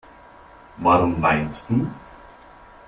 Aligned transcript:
Warum 0.77 1.21
weinst 1.21 1.69
du? 1.69 1.87